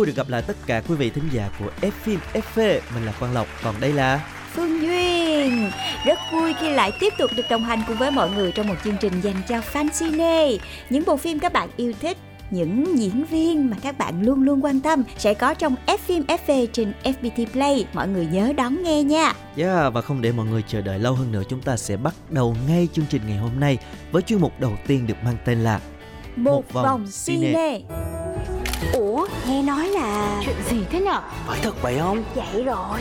[0.00, 2.80] vui được gặp lại tất cả quý vị thính giả của F phim FV.
[2.94, 4.20] Mình là Quang Lộc, còn đây là
[4.52, 5.70] Phương Duyên
[6.06, 8.74] Rất vui khi lại tiếp tục được đồng hành cùng với mọi người trong một
[8.84, 10.56] chương trình dành cho fan cine
[10.90, 12.16] Những bộ phim các bạn yêu thích
[12.50, 16.22] những diễn viên mà các bạn luôn luôn quan tâm sẽ có trong F phim
[16.22, 17.86] FV trên FPT Play.
[17.92, 19.32] Mọi người nhớ đón nghe nha.
[19.56, 22.14] Yeah, và không để mọi người chờ đợi lâu hơn nữa, chúng ta sẽ bắt
[22.30, 23.78] đầu ngay chương trình ngày hôm nay
[24.12, 25.80] với chuyên mục đầu tiên được mang tên là
[26.36, 27.46] Một, Một vòng vòng, cine.
[27.46, 27.80] cine.
[29.48, 31.20] Nghe nói là Chuyện gì thế nhở?
[31.46, 33.00] phải thật vậy không vậy rồi.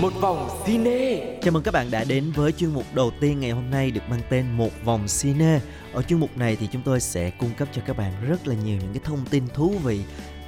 [0.00, 3.50] một vòng cine Chào mừng các bạn đã đến với chuyên mục đầu tiên ngày
[3.50, 5.60] hôm nay được mang tên Một vòng cine.
[5.92, 8.54] Ở chuyên mục này thì chúng tôi sẽ cung cấp cho các bạn rất là
[8.54, 10.00] nhiều những cái thông tin thú vị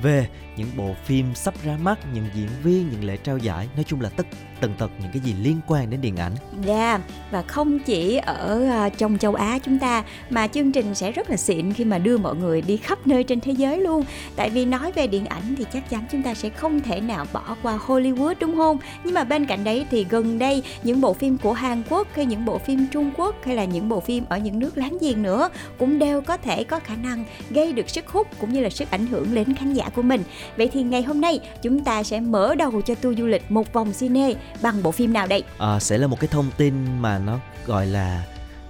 [0.03, 3.85] về những bộ phim sắp ra mắt, những diễn viên, những lễ trao giải, nói
[3.85, 4.27] chung là tất
[4.65, 6.33] tần tật những cái gì liên quan đến điện ảnh.
[6.67, 11.13] Dạ, và không chỉ ở à, trong châu Á chúng ta mà chương trình sẽ
[11.13, 14.05] rất là xịn khi mà đưa mọi người đi khắp nơi trên thế giới luôn.
[14.37, 17.27] Tại vì nói về điện ảnh thì chắc chắn chúng ta sẽ không thể nào
[17.33, 18.79] bỏ qua Hollywood đúng không?
[19.05, 22.27] Nhưng mà bên cạnh đấy thì gần đây những bộ phim của Hàn Quốc hay
[22.27, 25.23] những bộ phim Trung Quốc hay là những bộ phim ở những nước láng giềng
[25.23, 28.71] nữa cũng đều có thể có khả năng gây được sức hút cũng như là
[28.71, 30.23] sức ảnh hưởng đến khán giả của mình.
[30.57, 33.73] Vậy thì ngày hôm nay chúng ta sẽ mở đầu cho tour du lịch một
[33.73, 35.45] vòng cine bằng bộ phim nào đây?
[35.59, 38.25] à, sẽ là một cái thông tin mà nó gọi là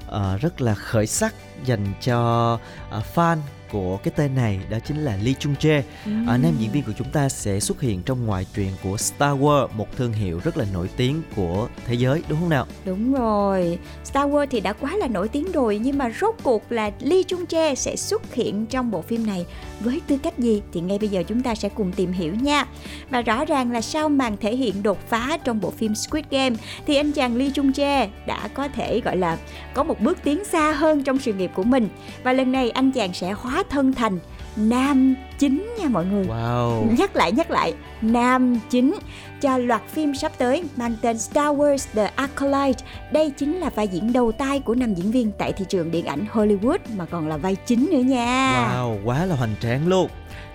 [0.08, 2.58] uh, rất là khởi sắc dành cho
[2.98, 3.36] uh, fan
[3.72, 5.82] của cái tên này đó chính là Lee Chung Jae.
[6.26, 9.38] Ờ, nam diễn viên của chúng ta sẽ xuất hiện trong ngoại truyện của Star
[9.38, 12.66] Wars, một thương hiệu rất là nổi tiếng của thế giới đúng không nào?
[12.84, 16.72] Đúng rồi, Star Wars thì đã quá là nổi tiếng rồi nhưng mà rốt cuộc
[16.72, 19.46] là Lee Chung Jae sẽ xuất hiện trong bộ phim này
[19.80, 22.66] với tư cách gì thì ngay bây giờ chúng ta sẽ cùng tìm hiểu nha.
[23.10, 26.56] Và rõ ràng là sau màn thể hiện đột phá trong bộ phim Squid Game
[26.86, 29.38] thì anh chàng Lee Chung Jae đã có thể gọi là
[29.74, 31.88] có một bước tiến xa hơn trong sự nghiệp của mình
[32.22, 34.18] và lần này anh chàng sẽ hóa thân thành
[34.56, 36.26] nam chính nha mọi người.
[36.26, 36.96] Wow.
[36.98, 38.94] Nhắc lại nhắc lại Nam chính
[39.40, 43.88] cho loạt phim sắp tới mang tên Star Wars The Acolyte Đây chính là vai
[43.88, 47.28] diễn đầu tay của nam diễn viên tại thị trường điện ảnh Hollywood mà còn
[47.28, 50.08] là vai chính nữa nha Wow, quá là hoành tráng luôn.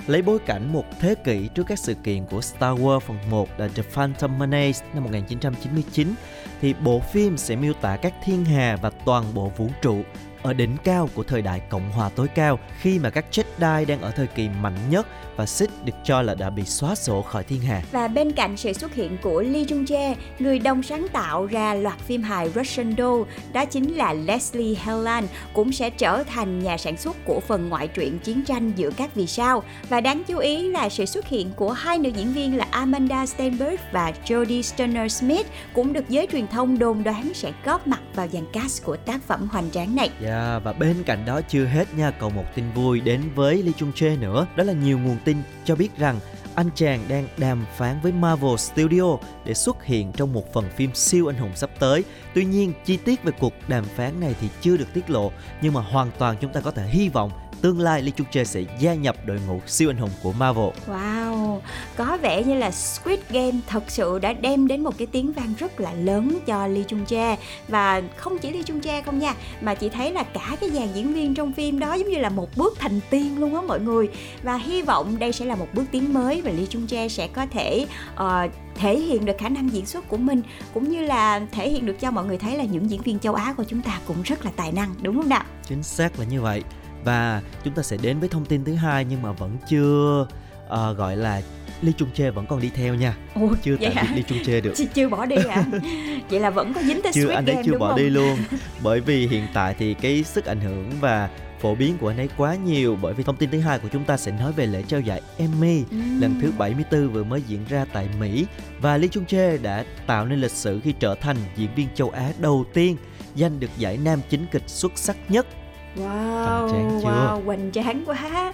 [0.08, 3.50] Lấy bối cảnh một thế kỷ trước các sự kiện của Star Wars phần 1
[3.58, 6.14] là The Phantom Menace năm 1999
[6.62, 10.04] thì bộ phim sẽ miêu tả các thiên hà và toàn bộ vũ trụ
[10.44, 14.02] ở đỉnh cao của thời đại Cộng hòa tối cao khi mà các Jedi đang
[14.02, 17.44] ở thời kỳ mạnh nhất và Sith được cho là đã bị xóa sổ khỏi
[17.44, 17.82] thiên hà.
[17.92, 21.74] Và bên cạnh sự xuất hiện của Lee Jung Jae, người đồng sáng tạo ra
[21.74, 23.24] loạt phim hài Russian Doll,
[23.54, 27.88] đó chính là Leslie Helland, cũng sẽ trở thành nhà sản xuất của phần ngoại
[27.88, 29.64] truyện chiến tranh giữa các vì sao.
[29.90, 33.26] Và đáng chú ý là sự xuất hiện của hai nữ diễn viên là Amanda
[33.26, 38.02] Stenberg và Jodie Turner Smith cũng được giới truyền thông đồn đoán sẽ góp mặt
[38.16, 40.10] vào dàn cast của tác phẩm hoành tráng này.
[40.22, 43.64] Yeah, À, và bên cạnh đó chưa hết nha, còn một tin vui đến với
[43.64, 44.48] Lee Chung Jae nữa.
[44.56, 46.20] Đó là nhiều nguồn tin cho biết rằng
[46.56, 50.96] anh chàng đang đàm phán với Marvel Studio để xuất hiện trong một phần phim
[50.96, 52.04] siêu anh hùng sắp tới.
[52.34, 55.32] Tuy nhiên, chi tiết về cuộc đàm phán này thì chưa được tiết lộ,
[55.62, 57.32] nhưng mà hoàn toàn chúng ta có thể hy vọng
[57.62, 60.70] tương lai Lee Chung Jae sẽ gia nhập đội ngũ siêu anh hùng của Marvel.
[60.88, 61.60] Wow,
[61.98, 65.54] có vẻ như là Squid Game thật sự đã đem đến một cái tiếng vang
[65.60, 67.36] rất là lớn cho Lee Chung Jae
[67.68, 70.88] và không chỉ Lee Chung Jae không nha, mà chị thấy là cả cái dàn
[70.94, 73.80] diễn viên trong phim đó giống như là một bước thành tiên luôn á mọi
[73.80, 74.10] người.
[74.44, 77.28] Và hy vọng đây sẽ là một bước tiến mới và Lee Chung Jae sẽ
[77.28, 80.42] có thể ờ, thể hiện được khả năng diễn xuất của mình
[80.74, 83.34] cũng như là thể hiện được cho mọi người thấy là những diễn viên châu
[83.34, 85.44] Á của chúng ta cũng rất là tài năng đúng không nào?
[85.68, 86.64] Chính xác là như vậy.
[87.04, 90.28] Và chúng ta sẽ đến với thông tin thứ hai nhưng mà vẫn chưa
[90.68, 91.42] ờ, gọi là
[91.82, 93.16] Lee Chung Jae vẫn còn đi theo nha.
[93.36, 94.74] Ồ, Chưa tạm biệt Lee Chung Jae được.
[94.76, 95.64] Chưa, chưa bỏ đi hả?
[96.30, 97.98] vậy là vẫn có dính tới chưa Squid anh ấy Game chưa bỏ không?
[97.98, 98.38] đi luôn
[98.84, 101.30] bởi vì hiện tại thì cái sức ảnh hưởng và
[101.62, 104.04] phổ biến của anh ấy quá nhiều bởi vì thông tin thứ hai của chúng
[104.06, 106.22] ta sẽ nói về lễ trao giải Emmy Ừm.
[106.22, 108.46] lần thứ 74 vừa mới diễn ra tại Mỹ
[108.82, 112.10] và Lee Chung Jae đã tạo nên lịch sử khi trở thành diễn viên châu
[112.10, 112.98] Á đầu tiên
[113.36, 115.48] giành được giải nam chính kịch xuất sắc nhất
[115.96, 118.54] Wow, Hoành wow, hoành tráng quá.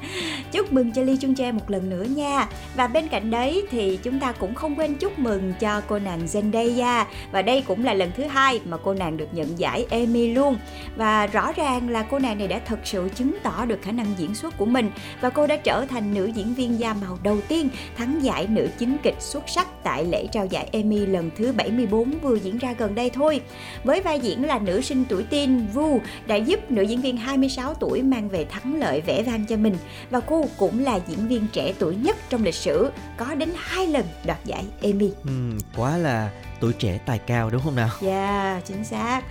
[0.52, 2.48] Chúc mừng cho Lee Chung Jae một lần nữa nha.
[2.76, 6.26] Và bên cạnh đấy thì chúng ta cũng không quên chúc mừng cho cô nàng
[6.26, 7.06] Zendaya.
[7.32, 10.58] Và đây cũng là lần thứ hai mà cô nàng được nhận giải Emmy luôn.
[10.96, 14.08] Và rõ ràng là cô nàng này đã thật sự chứng tỏ được khả năng
[14.18, 14.92] diễn xuất của mình.
[15.22, 18.68] Và cô đã trở thành nữ diễn viên da màu đầu tiên thắng giải nữ
[18.78, 22.74] chính kịch xuất sắc tại lễ trao giải Emmy lần thứ 74 vừa diễn ra
[22.78, 23.42] gần đây thôi.
[23.84, 27.74] Với vai diễn là nữ sinh tuổi teen Vu đã giúp nữ diễn viên 26
[27.74, 29.78] tuổi mang về thắng lợi vẻ vang cho mình
[30.10, 33.88] và cô cũng là diễn viên trẻ tuổi nhất trong lịch sử có đến hai
[33.88, 35.12] lần đoạt giải Emmy.
[35.24, 36.30] Ừm, quá là
[36.60, 37.90] tuổi trẻ tài cao đúng không nào?
[38.02, 39.22] Yeah, chính xác.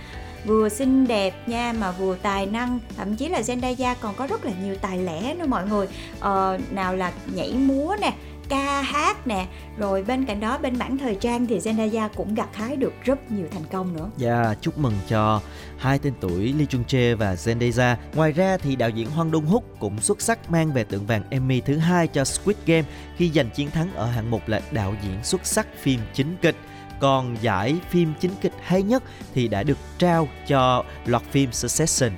[0.45, 4.45] Vừa xinh đẹp nha mà vừa tài năng Thậm chí là Zendaya còn có rất
[4.45, 5.87] là nhiều tài lẻ nữa mọi người
[6.19, 8.13] ờ, Nào là nhảy múa nè
[8.49, 9.47] ca hát nè
[9.77, 13.31] rồi bên cạnh đó bên mảng thời trang thì Zendaya cũng gặt hái được rất
[13.31, 15.41] nhiều thành công nữa Dạ, chúc mừng cho
[15.77, 17.95] hai tên tuổi Lee Chung Jae và Zendaya.
[18.15, 21.23] Ngoài ra thì đạo diễn hoang Dong Húc cũng xuất sắc mang về tượng vàng
[21.29, 22.83] Emmy thứ hai cho Squid Game
[23.17, 26.55] khi giành chiến thắng ở hạng mục là đạo diễn xuất sắc phim chính kịch.
[26.99, 29.03] Còn giải phim chính kịch hay nhất
[29.33, 32.11] thì đã được trao cho loạt phim Succession.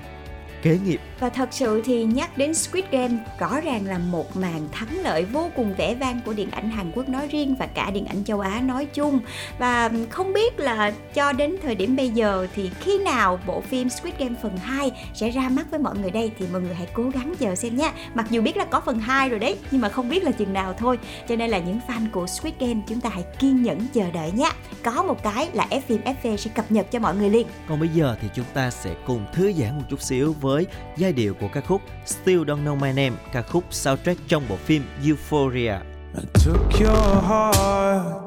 [0.68, 4.68] Kế nghiệp Và thật sự thì nhắc đến Squid Game rõ ràng là một màn
[4.72, 7.92] thắng lợi vô cùng vẻ vang của điện ảnh Hàn Quốc nói riêng và cả
[7.92, 9.20] điện ảnh châu Á nói chung.
[9.60, 13.90] Và không biết là cho đến thời điểm bây giờ thì khi nào bộ phim
[13.90, 16.88] Squid Game phần 2 sẽ ra mắt với mọi người đây thì mọi người hãy
[16.94, 17.92] cố gắng chờ xem nhé.
[18.14, 20.54] Mặc dù biết là có phần 2 rồi đấy nhưng mà không biết là chừng
[20.54, 21.00] nào thôi.
[21.30, 24.32] Cho nên là những fan của Squid Game chúng ta hãy kiên nhẫn chờ đợi
[24.32, 24.52] nhé.
[24.84, 27.48] Có một cái là F phim FV sẽ cập nhật cho mọi người liền.
[27.70, 30.57] Còn bây giờ thì chúng ta sẽ cùng thư giãn một chút xíu với
[30.98, 34.56] giai điệu của ca khúc Still Don't Know My Name, ca khúc soundtrack trong bộ
[34.66, 35.80] phim Euphoria.
[36.18, 38.24] I took your heart.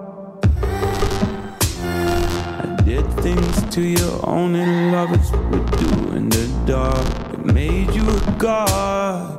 [2.63, 7.07] I did things to you only lovers would do in the dark.
[7.33, 9.39] It made you a god.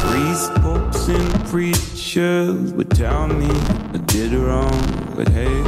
[0.00, 3.48] Priests, popes, and preachers would tell me
[3.94, 4.80] I did wrong,
[5.16, 5.62] but hey,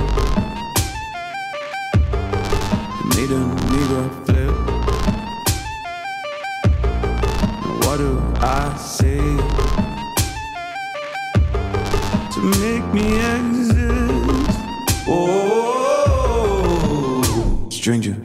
[3.00, 3.40] it made a
[3.70, 4.37] nigga
[8.40, 9.18] I say?
[12.40, 14.58] to make me exist.
[15.08, 16.04] Oh,
[17.70, 18.17] stranger.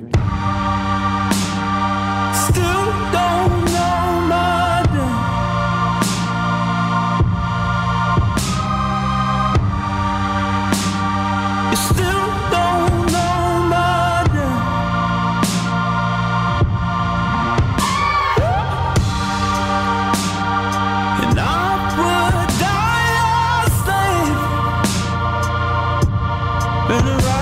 [26.89, 27.32] and around.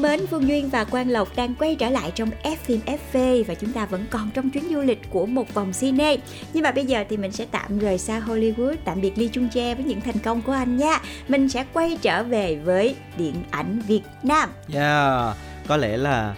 [0.00, 3.44] Thân mến, Phương Duyên và Quang Lộc đang quay trở lại trong F phim FV
[3.44, 6.16] và chúng ta vẫn còn trong chuyến du lịch của một vòng cine.
[6.52, 9.48] Nhưng mà bây giờ thì mình sẽ tạm rời xa Hollywood, tạm biệt Lee Chung
[9.48, 10.98] Jae với những thành công của anh nha.
[11.28, 14.50] Mình sẽ quay trở về với điện ảnh Việt Nam.
[14.74, 15.36] Yeah,
[15.68, 16.34] có lẽ là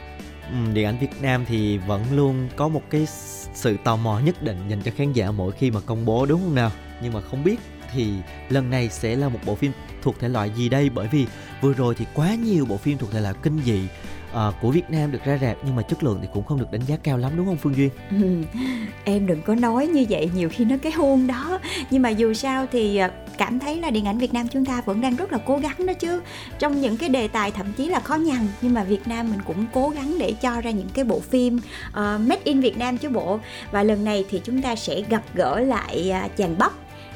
[0.75, 3.07] điện ảnh Việt Nam thì vẫn luôn có một cái
[3.54, 6.40] sự tò mò nhất định dành cho khán giả mỗi khi mà công bố đúng
[6.40, 6.71] không nào?
[7.02, 7.57] Nhưng mà không biết
[7.92, 8.12] thì
[8.49, 9.72] lần này sẽ là một bộ phim
[10.02, 10.90] thuộc thể loại gì đây?
[10.90, 11.26] Bởi vì
[11.61, 13.80] vừa rồi thì quá nhiều bộ phim thuộc thể loại kinh dị
[14.32, 16.72] uh, của Việt Nam được ra rạp nhưng mà chất lượng thì cũng không được
[16.72, 17.90] đánh giá cao lắm đúng không Phương Duyên?
[18.11, 18.42] Ừ,
[19.04, 21.58] em đừng có nói như vậy nhiều khi nó cái hôn đó.
[21.90, 24.80] Nhưng mà dù sao thì ờ, cảm thấy là điện ảnh Việt Nam chúng ta
[24.80, 26.20] vẫn đang rất là cố gắng đó chứ.
[26.58, 29.40] Trong những cái đề tài thậm chí là khó nhằn nhưng mà Việt Nam mình
[29.46, 31.56] cũng cố gắng để cho ra những cái bộ phim
[31.88, 33.40] uh, made in Việt Nam chứ bộ.
[33.70, 36.72] Và lần này thì chúng ta sẽ gặp gỡ lại uh, chàng Bắp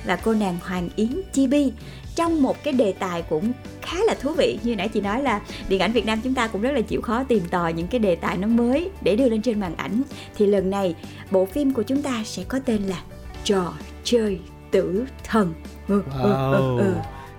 [0.06, 1.72] và cô nàng Hoàng Yến Chibi
[2.14, 5.40] trong một cái đề tài cũng khá là thú vị như nãy chị nói là
[5.68, 7.98] điện ảnh Việt Nam chúng ta cũng rất là chịu khó tìm tòi những cái
[7.98, 10.02] đề tài nó mới để đưa lên trên màn ảnh.
[10.36, 10.94] Thì lần này
[11.30, 13.02] bộ phim của chúng ta sẽ có tên là
[13.44, 13.72] trò
[14.04, 14.38] chơi
[14.70, 15.54] tử thần.
[15.88, 16.52] Ừ, wow.
[16.52, 16.94] ừ, ừ, ừ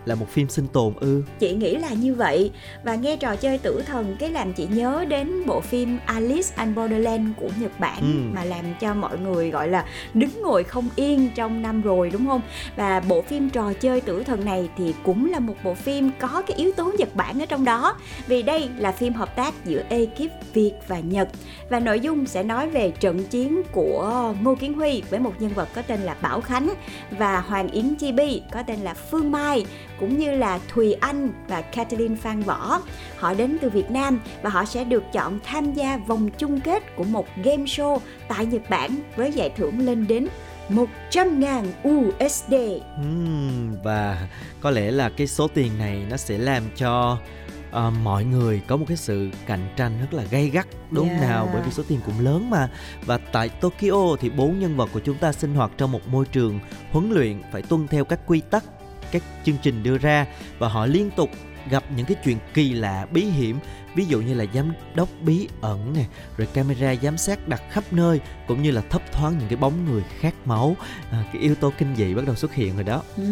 [0.07, 1.23] là một phim sinh tồn ư?
[1.39, 2.51] Chị nghĩ là như vậy.
[2.83, 6.77] Và nghe trò chơi tử thần cái làm chị nhớ đến bộ phim Alice and
[6.77, 8.35] Borderland của Nhật Bản ừ.
[8.35, 12.27] mà làm cho mọi người gọi là đứng ngồi không yên trong năm rồi đúng
[12.27, 12.41] không?
[12.75, 16.43] Và bộ phim trò chơi tử thần này thì cũng là một bộ phim có
[16.47, 17.95] cái yếu tố Nhật Bản ở trong đó.
[18.27, 21.27] Vì đây là phim hợp tác giữa ekip Việt và Nhật.
[21.69, 25.51] Và nội dung sẽ nói về trận chiến của Ngô Kiến Huy với một nhân
[25.53, 26.73] vật có tên là Bảo Khánh
[27.11, 29.65] và Hoàng Yến Chi Bi có tên là Phương Mai
[29.99, 32.81] cũng như là Thùy Anh và Kathleen Phan Võ.
[33.17, 36.95] Họ đến từ Việt Nam và họ sẽ được chọn tham gia vòng chung kết
[36.95, 40.27] của một game show tại Nhật Bản với giải thưởng lên đến
[40.69, 42.53] 100 ngàn USD.
[43.01, 44.27] Uhm, và
[44.61, 47.17] có lẽ là cái số tiền này nó sẽ làm cho
[47.69, 51.21] uh, mọi người có một cái sự cạnh tranh rất là gay gắt đúng yeah.
[51.21, 52.69] nào bởi vì số tiền cũng lớn mà
[53.05, 56.25] và tại Tokyo thì bốn nhân vật của chúng ta sinh hoạt trong một môi
[56.25, 56.59] trường
[56.91, 58.63] huấn luyện phải tuân theo các quy tắc
[59.11, 60.25] các chương trình đưa ra
[60.59, 61.29] và họ liên tục
[61.69, 63.59] gặp những cái chuyện kỳ lạ, bí hiểm
[63.97, 66.05] ví dụ như là giám đốc bí ẩn nè
[66.37, 69.85] rồi camera giám sát đặt khắp nơi cũng như là thấp thoáng những cái bóng
[69.85, 70.75] người khát máu.
[71.11, 73.03] À, cái yếu tố kinh dị bắt đầu xuất hiện rồi đó.
[73.17, 73.23] Ừ,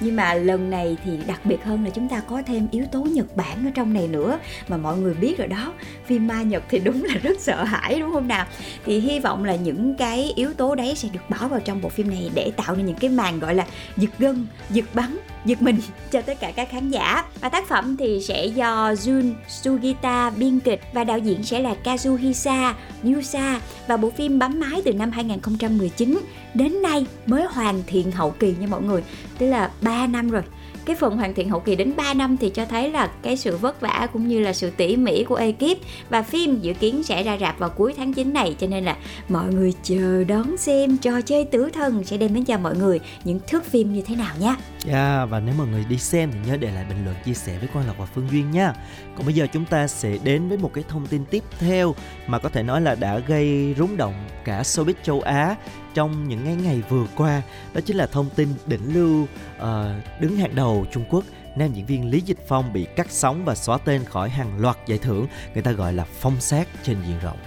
[0.00, 3.02] nhưng mà lần này thì đặc biệt hơn là chúng ta có thêm yếu tố
[3.02, 4.38] nhật bản ở trong này nữa
[4.68, 5.72] mà mọi người biết rồi đó.
[6.06, 8.46] Phim ma nhật thì đúng là rất sợ hãi đúng không nào?
[8.84, 11.88] Thì hy vọng là những cái yếu tố đấy sẽ được bỏ vào trong bộ
[11.88, 13.66] phim này để tạo nên những cái màn gọi là
[13.96, 15.78] giật gân giật bắn giật mình
[16.10, 17.24] cho tất cả các khán giả.
[17.40, 21.74] Và tác phẩm thì sẽ do Jun Sugita biên kịch và đạo diễn sẽ là
[21.84, 23.60] Kazuhisa Yusa.
[23.86, 26.18] Và bộ phim bấm máy từ năm 2019
[26.54, 29.02] đến nay mới hoàn thiện hậu kỳ nha mọi người.
[29.38, 30.42] Tức là 3 năm rồi
[30.90, 33.56] cái phần hoàn thiện hậu kỳ đến 3 năm thì cho thấy là cái sự
[33.56, 35.78] vất vả cũng như là sự tỉ mỉ của ekip
[36.08, 38.56] và phim dự kiến sẽ ra rạp vào cuối tháng 9 này.
[38.58, 38.96] Cho nên là
[39.28, 43.00] mọi người chờ đón xem trò chơi tử thần sẽ đem đến cho mọi người
[43.24, 46.30] những thước phim như thế nào nhé Yeah, dạ, và nếu mọi người đi xem
[46.32, 48.72] thì nhớ để lại bình luận chia sẻ với Quang Lộc và Phương Duyên nha.
[49.16, 51.94] Còn bây giờ chúng ta sẽ đến với một cái thông tin tiếp theo
[52.26, 55.56] mà có thể nói là đã gây rúng động cả showbiz châu Á
[55.94, 57.42] trong những ngày ngày vừa qua
[57.74, 61.24] đó chính là thông tin đỉnh lưu uh, đứng hàng đầu Trung Quốc
[61.56, 64.76] nam diễn viên Lý Dịch Phong bị cắt sóng và xóa tên khỏi hàng loạt
[64.86, 67.38] giải thưởng người ta gọi là phong sát trên diện rộng.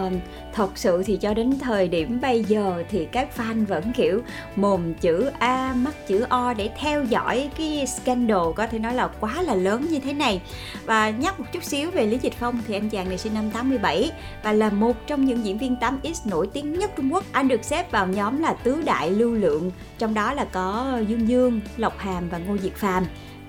[0.00, 0.10] Ờ,
[0.52, 4.20] thật sự thì cho đến thời điểm bây giờ thì các fan vẫn kiểu
[4.56, 9.08] mồm chữ A mắt chữ O để theo dõi cái scandal có thể nói là
[9.20, 10.42] quá là lớn như thế này.
[10.84, 13.50] Và nhắc một chút xíu về Lý Dịch Phong thì anh chàng này sinh năm
[13.50, 17.24] 87 và là một trong những diễn viên 8X nổi tiếng nhất Trung Quốc.
[17.32, 21.28] Anh được xếp vào nhóm là tứ đại lưu lượng trong đó là có Dương
[21.28, 23.04] Dương, Lộc Hàm và Ngô Diệt Phàm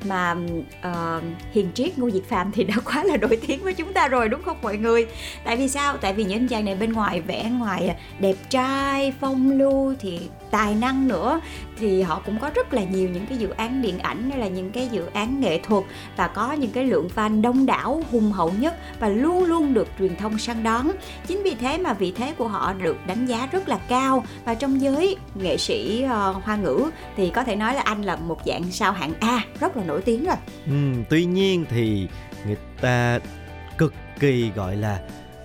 [0.06, 0.36] mà
[0.88, 4.08] uh, hiền triết ngô diệt phàm thì đã quá là nổi tiếng với chúng ta
[4.08, 5.08] rồi đúng không mọi người?
[5.44, 5.98] Tại vì sao?
[5.98, 10.20] Tại vì những anh chàng này bên ngoài vẽ ngoài đẹp trai phong lưu thì
[10.52, 11.42] tài năng nữa.
[11.80, 14.48] Thì họ cũng có rất là nhiều những cái dự án điện ảnh hay là
[14.48, 15.84] những cái dự án nghệ thuật
[16.18, 19.88] và có những cái lượng fan đông đảo hùng hậu nhất và luôn luôn được
[20.00, 20.92] truyền thông săn đón.
[21.28, 24.24] Chính vì thế mà vị thế của họ được đánh giá rất là cao.
[24.46, 28.16] Và trong giới nghệ sĩ uh, hoa ngữ thì có thể nói là anh là
[28.16, 32.08] một dạng sao hạng A rất là nổi nổi tiếng rồi ừ, tuy nhiên thì
[32.46, 33.20] người ta
[33.78, 35.00] cực kỳ gọi là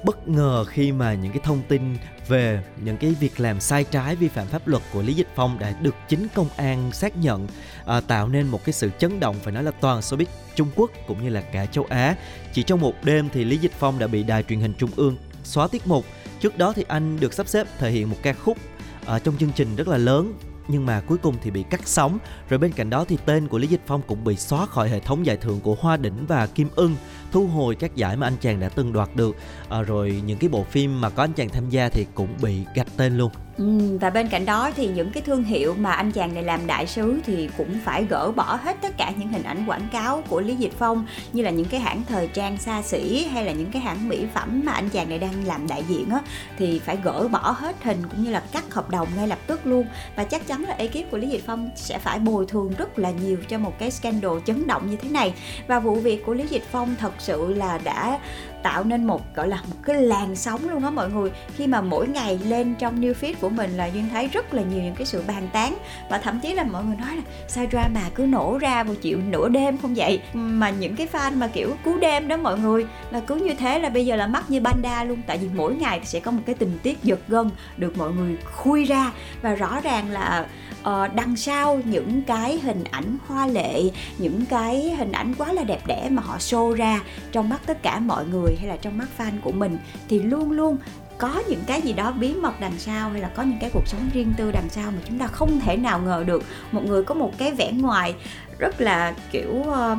[0.05, 1.97] bất ngờ khi mà những cái thông tin
[2.29, 5.59] về những cái việc làm sai trái vi phạm pháp luật của Lý Dịch Phong
[5.59, 7.47] đã được chính công an xác nhận
[7.87, 10.91] à, tạo nên một cái sự chấn động phải nói là toàn showbiz Trung Quốc
[11.07, 12.17] cũng như là cả châu Á.
[12.53, 15.17] Chỉ trong một đêm thì Lý Dịch Phong đã bị đài truyền hình Trung ương
[15.45, 16.05] xóa tiết mục.
[16.41, 18.59] Trước đó thì anh được sắp xếp thể hiện một ca khúc
[19.05, 20.33] ở trong chương trình rất là lớn
[20.69, 22.19] nhưng mà cuối cùng thì bị cắt sóng.
[22.49, 25.01] Rồi bên cạnh đó thì tên của Lý Dịch Phong cũng bị xóa khỏi hệ
[25.01, 26.97] thống giải thưởng của Hoa Đỉnh và Kim Ưng
[27.37, 29.37] thu hồi các giải mà anh chàng đã từng đoạt được.
[29.69, 32.61] À, rồi những cái bộ phim mà có anh chàng tham gia thì cũng bị
[32.75, 33.31] gạch tên luôn.
[33.59, 36.67] Ừ, và bên cạnh đó thì những cái thương hiệu mà anh chàng này làm
[36.67, 40.23] đại sứ thì cũng phải gỡ bỏ hết tất cả những hình ảnh quảng cáo
[40.29, 43.53] của Lý Dịch Phong như là những cái hãng thời trang xa xỉ hay là
[43.53, 46.21] những cái hãng mỹ phẩm mà anh chàng này đang làm đại diện á
[46.59, 49.67] thì phải gỡ bỏ hết hình cũng như là cắt hợp đồng ngay lập tức
[49.67, 49.87] luôn.
[50.17, 53.11] Và chắc chắn là ekip của Lý Dịch Phong sẽ phải bồi thường rất là
[53.11, 55.35] nhiều cho một cái scandal chấn động như thế này.
[55.67, 58.19] Và vụ việc của Lý Dịch Phong thật sự là đã
[58.63, 61.31] tạo nên một, gọi là, một cái làn sóng luôn đó mọi người.
[61.57, 64.63] Khi mà mỗi ngày lên trong new feed của mình là duyên thấy rất là
[64.63, 65.77] nhiều những cái sự bàn tán.
[66.11, 69.19] Và thậm chí là mọi người nói là, sao drama cứ nổ ra một chịu
[69.29, 70.21] nửa đêm không vậy?
[70.35, 73.79] Mà những cái fan mà, kiểu, cú đêm đó mọi người, là cứ như thế
[73.79, 75.23] là bây giờ là mắc như banda luôn.
[75.27, 78.13] Tại vì mỗi ngày thì sẽ có một cái tình tiết giật gân được mọi
[78.13, 79.13] người khui ra.
[79.43, 80.47] Và rõ ràng là
[80.89, 83.83] uh, đằng sau những cái hình ảnh hoa lệ
[84.19, 87.01] những cái hình ảnh quá là đẹp đẽ mà họ show ra
[87.33, 89.79] trong mắt tất cả mọi người hay là trong mắt fan của mình
[90.09, 90.77] thì luôn luôn
[91.19, 93.87] có những cái gì đó bí mật đằng sau hay là có những cái cuộc
[93.87, 96.43] sống riêng tư đằng sau mà chúng ta không thể nào ngờ được.
[96.73, 98.15] Một người có một cái vẻ ngoài
[98.59, 99.99] rất là kiểu uh,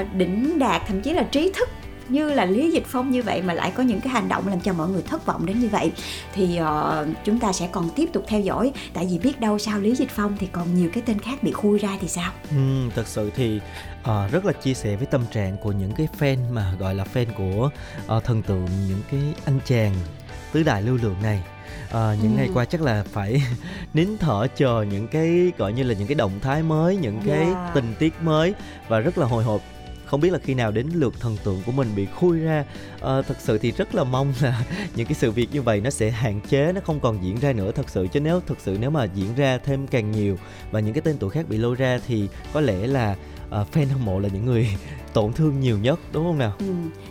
[0.00, 1.68] uh, đỉnh đạt thậm chí là trí thức
[2.08, 4.60] như là Lý Dịch Phong như vậy mà lại có những cái hành động làm
[4.60, 5.92] cho mọi người thất vọng đến như vậy
[6.34, 9.80] thì uh, chúng ta sẽ còn tiếp tục theo dõi tại vì biết đâu sau
[9.80, 12.32] Lý Dịch Phong thì còn nhiều cái tên khác bị khui ra thì sao?
[12.50, 12.56] Ừ,
[12.94, 13.60] thật sự thì
[14.00, 17.04] uh, rất là chia sẻ với tâm trạng của những cái fan mà gọi là
[17.14, 17.70] fan của
[18.16, 19.94] uh, thần tượng những cái anh chàng
[20.52, 21.42] tứ đại lưu lượng này
[21.92, 22.36] à, những ừ.
[22.36, 23.42] ngày qua chắc là phải
[23.94, 27.38] nín thở chờ những cái gọi như là những cái động thái mới những cái
[27.38, 27.74] yeah.
[27.74, 28.54] tình tiết mới
[28.88, 29.60] và rất là hồi hộp
[30.08, 32.64] không biết là khi nào đến lượt thần tượng của mình bị khui ra.
[33.00, 34.64] À, thật sự thì rất là mong là
[34.96, 37.52] những cái sự việc như vậy nó sẽ hạn chế nó không còn diễn ra
[37.52, 38.06] nữa thật sự.
[38.06, 40.38] Chứ nếu thực sự nếu mà diễn ra thêm càng nhiều
[40.70, 43.16] và những cái tên tuổi khác bị lôi ra thì có lẽ là
[43.60, 44.68] uh, fan hâm mộ là những người
[45.12, 46.52] tổn thương nhiều nhất đúng không nào?
[46.58, 46.66] Ừ.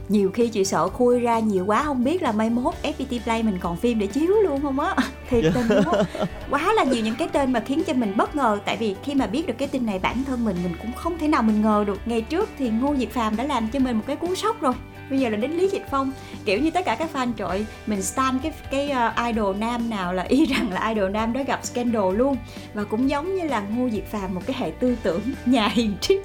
[0.09, 3.43] Nhiều khi chị sợ khui ra nhiều quá không biết là mai mốt FPT Play
[3.43, 4.95] mình còn phim để chiếu luôn không á.
[5.29, 5.95] Thì tình luôn
[6.49, 9.15] Quá là nhiều những cái tên mà khiến cho mình bất ngờ tại vì khi
[9.15, 11.61] mà biết được cái tin này bản thân mình mình cũng không thể nào mình
[11.61, 11.99] ngờ được.
[12.05, 14.73] Ngày trước thì Ngô Diệt Phàm đã làm cho mình một cái cú sốc rồi
[15.09, 16.11] bây giờ là đến lý dịch phong.
[16.45, 20.13] Kiểu như tất cả các fan trội mình stan cái cái uh, idol nam nào
[20.13, 22.37] là y rằng là idol nam đó gặp scandal luôn.
[22.73, 25.93] Và cũng giống như là ngô diệt phàm một cái hệ tư tưởng nhà hiền
[26.01, 26.21] triết.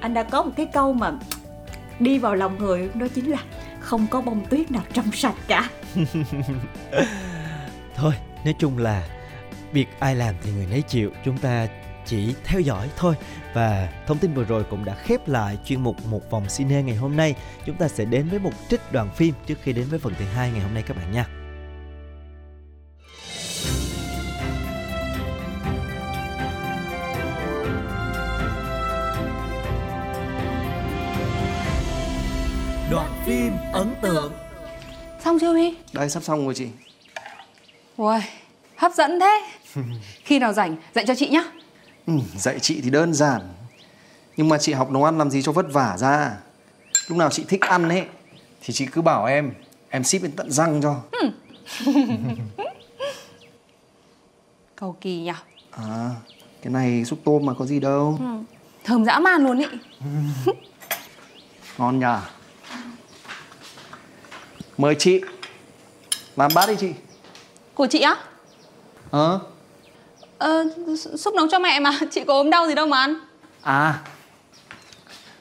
[0.00, 1.12] Anh đã có một cái câu mà
[1.98, 3.38] đi vào lòng người đó chính là
[3.80, 5.70] không có bông tuyết nào trong sạch cả.
[7.94, 9.08] Thôi nói chung là
[9.72, 11.10] việc ai làm thì người nấy chịu.
[11.24, 11.66] Chúng ta
[12.08, 13.14] chỉ theo dõi thôi.
[13.54, 16.96] Và thông tin vừa rồi cũng đã khép lại chuyên mục một vòng cine ngày
[16.96, 17.34] hôm nay.
[17.66, 20.24] Chúng ta sẽ đến với một trích đoạn phim trước khi đến với phần thứ
[20.24, 21.26] hai ngày hôm nay các bạn nha.
[32.90, 34.32] Đoạn phim ấn tượng.
[35.24, 35.74] Xong chưa Huy?
[35.92, 36.66] Đây sắp xong rồi chị.
[37.96, 38.18] Ui,
[38.76, 39.42] hấp dẫn thế.
[40.24, 41.42] Khi nào rảnh, dạy cho chị nhá
[42.08, 43.40] ừ, Dạy chị thì đơn giản.
[44.36, 46.36] Nhưng mà chị học nấu ăn làm gì cho vất vả ra?
[47.08, 48.06] Lúc nào chị thích ăn ấy
[48.62, 49.52] Thì chị cứ bảo em
[49.90, 50.96] Em ship đến tận răng cho.
[51.12, 51.30] Ừ.
[54.76, 55.32] Cầu kỳ nhỉ?
[55.70, 56.10] À,
[56.62, 58.18] cái này súp tôm mà có gì đâu.
[58.20, 58.24] Ừ.
[58.84, 59.66] Thơm dã man luôn ý.
[61.78, 62.06] Ngon nhỉ?
[64.78, 65.20] Mời chị
[66.36, 66.92] Làm bát đi chị.
[67.74, 68.16] Của chị á?
[69.10, 69.40] Ờ
[70.38, 70.64] Ờ,
[71.18, 71.90] xúc nấu cho mẹ mà.
[72.10, 73.14] Chị có ốm đau gì đâu mà ăn.
[73.62, 73.94] À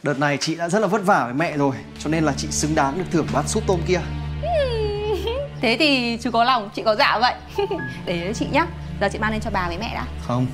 [0.03, 2.47] Đợt này chị đã rất là vất vả với mẹ rồi Cho nên là chị
[2.51, 3.99] xứng đáng được thưởng bát súp tôm kia.
[5.61, 7.33] Thế thì chú có lòng, chị có dạ vậy.
[8.05, 8.67] Để chị nhá.
[9.01, 10.05] Giờ chị mang lên cho bà với mẹ đã.
[10.27, 10.47] Không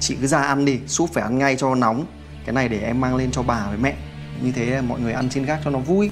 [0.00, 2.04] Chị cứ ra ăn đi, súp phải ăn ngay cho nóng.
[2.44, 3.94] Cái này để em mang lên cho bà với mẹ.
[4.42, 6.10] Như thế mọi người ăn trên gác cho nó vui.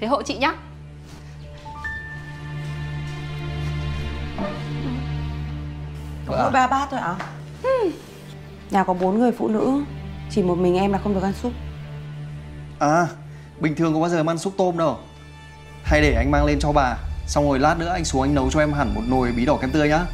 [0.00, 0.52] Thế hộ chị nhá
[6.28, 7.14] mỗi ba bát thôi ạ?
[7.18, 7.26] À?
[7.62, 7.90] Hmm.
[8.70, 9.84] Nhà có bốn người phụ nữ
[10.30, 11.52] Chỉ một mình em là không được ăn súp
[12.78, 13.06] À
[13.60, 14.98] Bình thường có bao giờ em ăn súp tôm đâu
[15.82, 18.50] Hay để anh mang lên cho bà Xong rồi lát nữa anh xuống anh nấu
[18.50, 20.06] cho em hẳn một nồi bí đỏ kem tươi nhá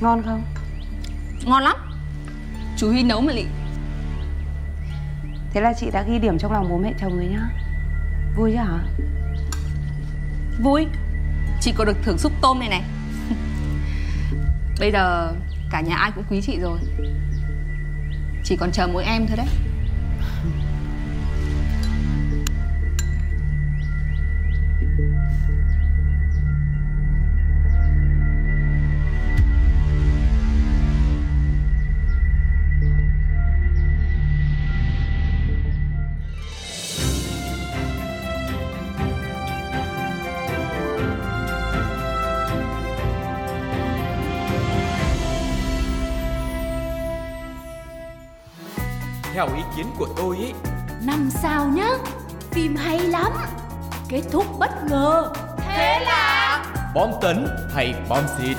[0.00, 0.42] Ngon không?
[1.44, 1.76] Ngon lắm
[2.76, 3.44] Chú Huy nấu mà lị
[5.58, 7.48] Thế là chị đã ghi điểm trong lòng bố mẹ chồng rồi nhá.
[8.36, 8.78] Vui chứ hả?
[10.62, 10.86] Vui.
[11.60, 12.82] Chị có được thưởng súp tôm này này.
[14.80, 15.32] Bây giờ
[15.70, 16.78] cả nhà ai cũng quý chị rồi.
[18.44, 19.46] Chỉ còn chờ mỗi em thôi đấy.
[49.78, 50.52] Kiến của tôi ý.
[51.02, 51.88] Năm sao nhá
[52.50, 53.32] phim hay lắm.
[54.08, 55.32] Kết thúc bất ngờ.
[55.58, 56.64] Thế là
[56.94, 58.56] bom tấn hay bom xịt.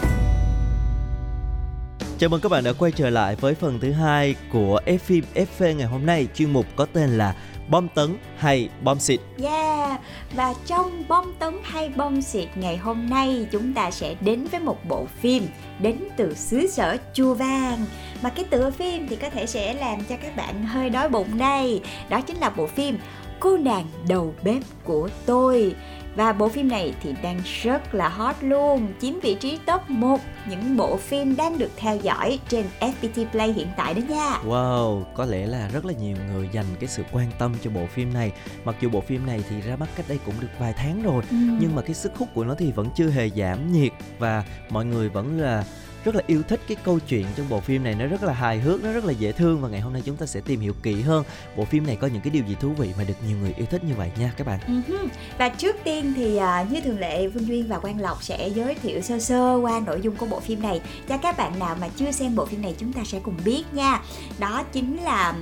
[2.19, 5.25] Chào mừng các bạn đã quay trở lại với phần thứ hai của F phim
[5.35, 6.27] FV ngày hôm nay.
[6.35, 7.35] Chuyên mục có tên là
[7.69, 9.19] Bom tấn hay bom xịt.
[9.43, 9.99] Yeah,
[10.35, 14.59] và trong bom tấn hay bom xịt ngày hôm nay chúng ta sẽ đến với
[14.59, 15.47] một bộ phim
[15.79, 17.85] đến từ xứ sở chua vàng
[18.21, 21.37] mà cái tựa phim thì có thể sẽ làm cho các bạn hơi đói bụng
[21.37, 21.81] đây.
[22.09, 22.97] Đó chính là bộ phim
[23.39, 25.75] Cô nàng đầu bếp của tôi.
[26.19, 30.19] Và bộ phim này thì đang rất là hot luôn, chiếm vị trí top 1
[30.49, 34.31] những bộ phim đang được theo dõi trên FPT Play hiện tại đó nha.
[34.45, 37.85] Wow, có lẽ là rất là nhiều người dành cái sự quan tâm cho bộ
[37.85, 38.31] phim này.
[38.65, 41.23] Mặc dù bộ phim này thì ra mắt cách đây cũng được vài tháng rồi,
[41.29, 41.37] Ừ.
[41.59, 44.85] nhưng mà cái sức hút của nó thì vẫn chưa hề giảm nhiệt và mọi
[44.85, 45.63] người vẫn là
[46.03, 47.95] rất là yêu thích cái câu chuyện trong bộ phim này.
[47.95, 50.17] Nó rất là hài hước nó rất là dễ thương và ngày hôm nay chúng
[50.17, 51.23] ta sẽ tìm hiểu kỹ hơn.
[51.57, 53.65] Bộ phim này có những cái điều gì thú vị mà được nhiều người yêu
[53.69, 54.59] thích như vậy nha các bạn.
[54.67, 54.97] Ừ
[55.37, 58.75] và trước tiên thì à, như thường lệ Phương Duyên và Quang Lộc sẽ giới
[58.75, 61.87] thiệu sơ sơ qua nội dung của bộ phim này cho các bạn nào mà
[61.95, 64.01] chưa xem bộ phim này chúng ta sẽ cùng biết nha.
[64.39, 65.33] Đó chính là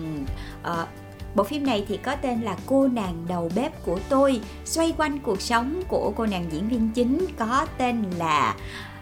[0.68, 0.88] uh,
[1.36, 5.20] Bộ phim này thì có tên là Cô nàng đầu bếp của tôi Xoay quanh
[5.20, 8.56] cuộc sống của cô nàng diễn viên chính có tên là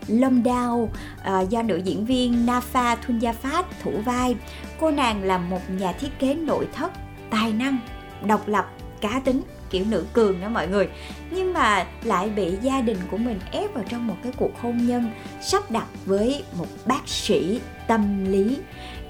[0.08, 0.90] Lâm Đao
[1.24, 4.36] à, do nữ diễn viên Nafa Thunyafat thủ vai.
[4.80, 6.92] Cô nàng là một nhà thiết kế nội thất,
[7.30, 7.80] tài năng,
[8.26, 10.88] độc lập, cá tính kiểu nữ cường đó mọi người.
[11.32, 14.88] Nhưng mà lại bị gia đình của mình ép vào trong một cái cuộc hôn
[14.88, 18.58] nhân sắp đặt với một bác sĩ tâm lý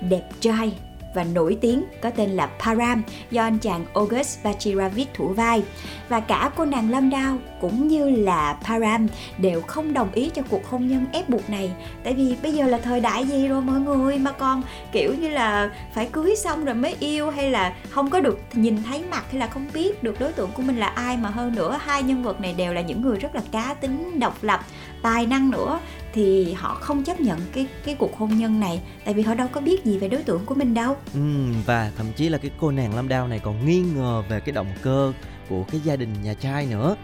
[0.10, 0.74] đẹp trai
[1.16, 5.64] và nổi tiếng có tên là Param do anh chàng August Bachiravit thủ vai.
[6.10, 10.42] Và cả cô nàng Lâm Đao cũng như là Param đều không đồng ý cho
[10.50, 11.72] cuộc hôn nhân ép buộc này.
[12.04, 14.18] Tại vì bây giờ là thời đại gì rồi mọi người?
[14.18, 18.20] Mà còn, kiểu như là, phải cưới xong rồi mới yêu hay là không có
[18.20, 21.18] được nhìn thấy mặt hay là không biết được đối tượng của mình là ai.
[21.18, 24.20] Mà hơn nữa, hai nhân vật này đều là những người rất là cá tính,
[24.20, 24.60] độc lập,
[25.02, 25.80] tài năng nữa
[26.16, 29.48] thì họ không chấp nhận cái cái cuộc hôn nhân này tại vì họ đâu
[29.52, 30.98] có biết gì về đối tượng của mình đâu.
[31.14, 31.20] Ừ
[31.66, 34.54] và thậm chí là cái cô nàng Lâm Đao này còn nghi ngờ về cái
[34.54, 35.14] động cơ
[35.50, 36.96] của cái gia đình nhà trai nữa.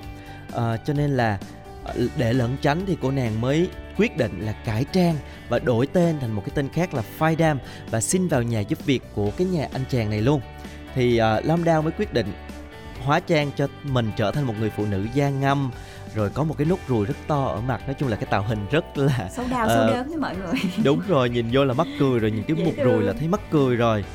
[0.54, 1.40] À, cho nên là
[1.84, 5.16] ờ, để lẩn tránh thì cô nàng mới quyết định là cải trang
[5.50, 7.58] và đổi tên thành một cái tên khác là Faidam
[7.90, 10.42] và xin vào nhà giúp việc của cái nhà anh chàng này luôn.
[10.96, 12.34] Thì uh, Lâm Đao mới quyết định
[13.04, 15.72] hóa trang cho mình trở thành một người phụ nữ da ngâm
[16.16, 18.44] rồi có một cái nút ruồi rất to ở mặt nói chung là cái tạo
[18.44, 20.54] hình rất là xấu đau Ờ, xấu đớn với mọi người.
[20.84, 22.86] đúng rồi nhìn vô là mắc cười rồi nhìn cái Dễ mục thương.
[22.86, 24.06] ruồi là thấy mắc cười rồi.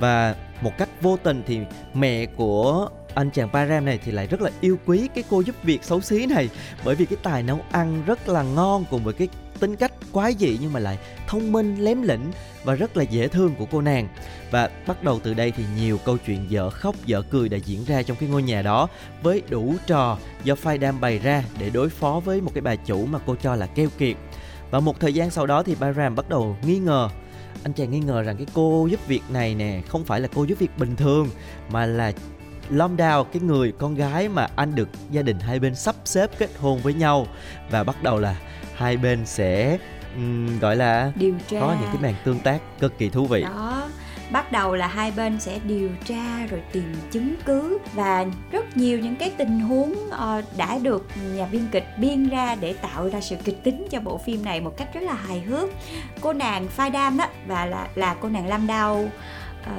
[0.00, 1.60] Và một cách vô tình thì
[1.94, 5.54] mẹ của anh chàng Param này thì lại rất là yêu quý cái cô giúp
[5.62, 6.48] việc xấu xí này.
[6.84, 9.28] Bởi vì cái tài nấu ăn rất là ngon cùng với cái
[9.60, 12.30] tính cách quái dị nhưng mà lại thông minh, lém lĩnh
[12.64, 14.08] và rất là dễ thương của cô nàng.
[14.50, 17.84] Và bắt đầu từ đây thì nhiều câu chuyện dở khóc, dở cười đã diễn
[17.84, 18.88] ra trong cái ngôi nhà đó
[19.22, 22.74] với đủ trò do Phai Đam bày ra để đối phó với một cái bà
[22.74, 24.16] chủ mà cô cho là keo kiệt.
[24.70, 27.08] Và một thời gian sau đó thì Bayram bắt đầu nghi ngờ.
[27.62, 30.44] Anh chàng nghi ngờ rằng cái cô giúp việc này nè không phải là cô
[30.44, 31.28] giúp việc bình thường,
[31.70, 32.12] mà là
[32.70, 36.30] Long Đào, cái người con gái mà anh được gia đình hai bên sắp xếp
[36.38, 37.26] kết hôn với nhau.
[37.70, 38.36] Và bắt đầu là
[38.78, 39.78] hai bên sẽ
[40.14, 41.60] ừm, gọi là điều tra.
[41.60, 43.42] có những cái màn tương tác cực kỳ thú vị.
[43.42, 43.88] Đó
[44.30, 48.98] bắt đầu là hai bên sẽ điều tra rồi tìm chứng cứ và rất nhiều
[48.98, 53.20] những cái tình huống ờ, đã được nhà biên kịch biên ra để tạo ra
[53.20, 55.68] sự kịch tính cho bộ phim này một cách rất là hài hước.
[56.20, 59.08] Cô nàng phai đam đó và là là cô nàng lam đao
[59.64, 59.72] ờ,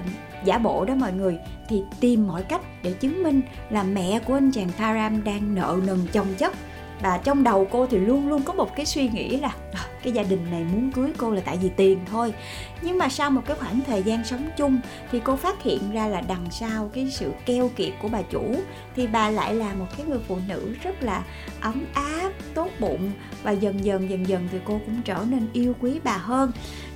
[0.43, 1.37] giả bộ đó mọi người
[1.69, 5.77] thì tìm mọi cách để chứng minh là mẹ của anh chàng Param đang nợ
[5.87, 6.53] nần chồng chất
[7.01, 10.13] và trong đầu cô thì luôn luôn có một cái suy nghĩ là à, cái
[10.13, 12.33] gia đình này muốn cưới cô là tại vì tiền thôi.
[12.81, 14.79] Nhưng mà sau một cái khoảng thời gian sống chung
[15.11, 18.55] thì cô phát hiện ra là đằng sau cái sự keo kiệt của bà chủ
[18.95, 21.23] thì bà lại là một cái người phụ nữ rất là
[21.61, 23.11] ấm áp, tốt bụng
[23.43, 26.51] và dần dần dần dần thì cô cũng trở nên yêu quý bà hơn.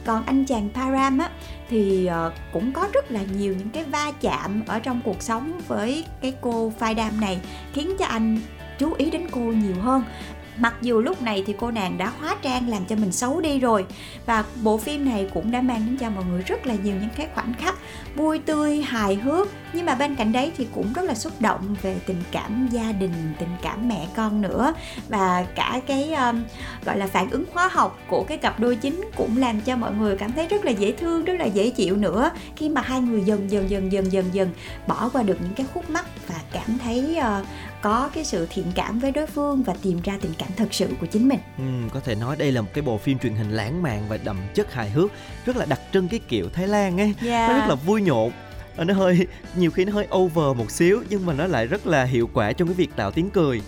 [0.06, 1.30] Còn anh chàng Param á
[1.70, 5.62] thì ờ, cũng có rất là nhiều những cái va chạm ở trong cuộc sống
[5.68, 7.40] với cái cô phai đam này
[7.74, 8.40] khiến cho anh
[8.80, 10.04] chú ý đến cô nhiều hơn.
[10.58, 13.60] Mặc dù lúc này thì cô nàng đã hóa trang làm cho mình xấu đi
[13.60, 13.86] rồi,
[14.26, 17.10] và bộ phim này cũng đã mang đến cho mọi người rất là nhiều những
[17.16, 17.76] cái khoảnh khắc
[18.16, 19.48] vui tươi hài hước.
[19.74, 22.92] Nhưng mà bên cạnh đấy thì cũng rất là xúc động về tình cảm gia
[22.92, 24.74] đình tình cảm mẹ con nữa.
[25.10, 26.44] Và cả cái um,
[26.86, 29.94] gọi là phản ứng hóa học của cái cặp đôi chính cũng làm cho mọi
[29.94, 32.30] người cảm thấy rất là dễ thương rất là dễ chịu nữa.
[32.56, 34.50] Khi mà hai người dần dần dần dần dần dần
[34.88, 37.48] bỏ qua được những cái khúc mắc và cảm thấy uh,
[37.82, 40.90] có cái sự thiện cảm với đối phương và tìm ra tình cảm thật sự
[41.02, 41.40] của chính mình.
[41.58, 44.18] Ừm, có thể nói đây là một cái bộ phim truyền hình lãng mạn và
[44.18, 45.12] đậm chất hài hước
[45.46, 47.14] rất là đặc trưng cái kiểu Thái Lan ấy.
[47.26, 47.50] Yeah.
[47.50, 48.32] nó rất là vui nhộn.
[48.76, 51.88] Ờ, nó hơi nhiều khi nó hơi over một xíu nhưng mà nó lại rất
[51.88, 53.62] là hiệu quả trong cái việc tạo tiếng cười.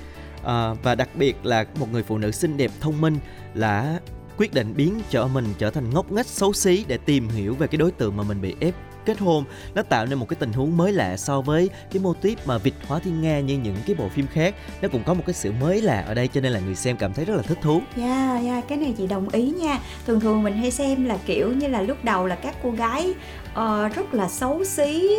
[0.44, 3.18] À, và đặc biệt là một người phụ nữ xinh đẹp thông minh
[3.54, 4.00] là
[4.38, 7.68] quyết định biến trở mình trở thành ngốc nghếch xấu xí để tìm hiểu về
[7.68, 9.44] cái đối tượng mà mình bị ép kết hôn
[9.76, 12.58] nó tạo nên một cái tình huống mới lạ so với cái mô típ mà
[12.58, 14.56] vịt hóa thiên nga như những cái bộ phim khác.
[14.82, 16.98] Nó cũng có một cái sự mới lạ ở đây cho nên là người xem
[16.98, 17.82] cảm thấy rất là thích thú.
[17.96, 19.80] Dạ, yeah, yeah, cái này chị đồng ý nha.
[20.08, 23.14] Thường thường mình hay xem là kiểu như là lúc đầu là các cô gái
[23.52, 25.10] uh, rất là xấu xí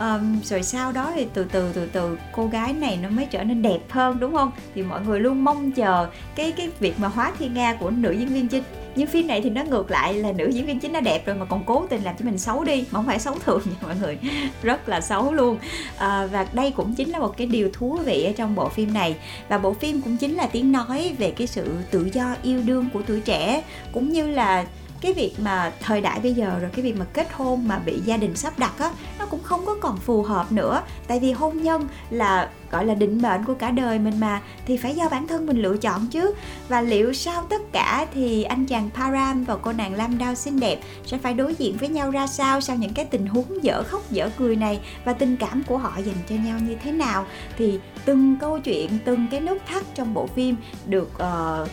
[0.00, 3.44] um, Rồi sau đó thì từ từ từ từ cô gái này nó mới trở
[3.44, 4.50] nên đẹp hơn đúng không?
[4.74, 8.12] Thì mọi người luôn mong chờ cái cái việc mà hóa thiên nga của nữ
[8.12, 8.62] diễn viên chính
[9.00, 11.36] nhưng phim này thì nó ngược lại là nữ diễn viên chính nó đẹp rồi
[11.36, 12.84] mà còn cố tình làm cho mình xấu đi.
[12.90, 14.18] Mà không phải xấu thường nha mọi người.
[14.62, 15.58] Rất là xấu luôn.
[15.98, 18.94] À, và đây cũng chính là một cái điều thú vị ở trong bộ phim
[18.94, 19.16] này.
[19.48, 22.88] Và bộ phim cũng chính là tiếng nói về cái sự tự do yêu đương
[22.92, 24.66] của tuổi trẻ cũng như là
[25.00, 28.00] cái việc mà thời đại bây giờ rồi cái việc mà kết hôn mà bị
[28.04, 30.82] gia đình sắp đặt á nó cũng không có còn phù hợp nữa.
[31.06, 34.76] Tại vì hôn nhân là gọi là định mệnh của cả đời mình mà thì
[34.76, 36.34] phải do bản thân mình lựa chọn chứ.
[36.68, 40.60] Và liệu sau tất cả thì anh chàng Param và cô nàng Lam Đao xinh
[40.60, 43.82] đẹp sẽ phải đối diện với nhau ra sao sau những cái tình huống dở
[43.82, 47.26] khóc dở cười này và tình cảm của họ dành cho nhau như thế nào?
[47.58, 51.68] Thì từng câu chuyện từng cái nút thắt trong bộ phim được uh,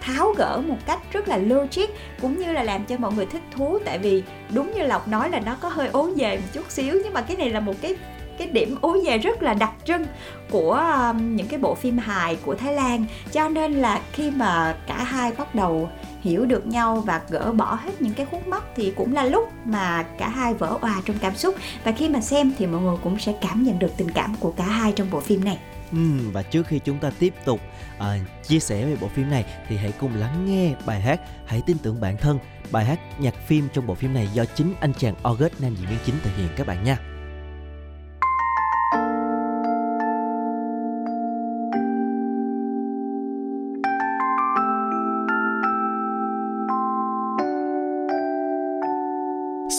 [0.00, 1.86] tháo gỡ một cách rất là logic
[2.20, 3.78] cũng như là làm cho mọi người thích thú.
[3.84, 4.22] Tại vì
[4.54, 7.20] đúng như lộc nói là nó có hơi ố về một chút xíu nhưng mà
[7.20, 7.96] cái này là một cái
[8.38, 10.06] cái điểm ố về rất là đặc trưng
[10.50, 13.04] của um, những cái bộ phim hài của Thái Lan.
[13.32, 17.74] Cho nên là khi mà cả hai bắt đầu hiểu được nhau và gỡ bỏ
[17.74, 21.16] hết những cái khúc mắc thì cũng là lúc mà cả hai vỡ òa trong
[21.20, 21.54] cảm xúc.
[21.84, 24.52] Và khi mà xem thì mọi người cũng sẽ cảm nhận được tình cảm của
[24.56, 25.58] cả hai trong bộ phim này.
[25.91, 27.59] Ừ, và trước khi chúng ta tiếp tục
[27.97, 28.03] uh,
[28.47, 31.77] chia sẻ về bộ phim này thì hãy cùng lắng nghe bài hát Hãy tin
[31.77, 32.39] tưởng bản thân,
[32.71, 35.89] bài hát nhạc phim trong bộ phim này do chính anh chàng August nam diễn
[35.89, 36.97] viên chính thể hiện các bạn nha.